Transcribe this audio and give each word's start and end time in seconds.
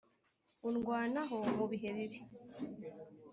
undwanaho 0.67 1.37
mu 1.57 1.65
bihe 1.71 1.89
bibi. 1.95 2.19